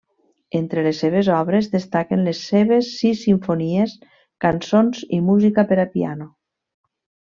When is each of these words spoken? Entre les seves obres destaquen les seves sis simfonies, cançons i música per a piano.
Entre 0.59 0.83
les 0.87 1.01
seves 1.03 1.29
obres 1.41 1.69
destaquen 1.75 2.25
les 2.29 2.41
seves 2.47 2.91
sis 3.03 3.23
simfonies, 3.29 3.97
cançons 4.49 5.07
i 5.21 5.25
música 5.31 5.71
per 5.73 5.83
a 5.87 5.91
piano. 5.97 6.35